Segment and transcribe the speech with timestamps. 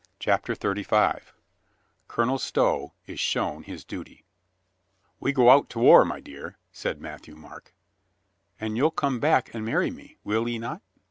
[0.17, 1.31] CHAPTER THIRTY FIVE
[2.07, 4.23] COLONEL STOW IS SHOWN HIS DUTY
[5.21, 7.75] "A II /"E go out to war, my dear," said Matthieu ^^ Marc.
[8.59, 10.81] "And you'll come back and marry me, will 'e not?"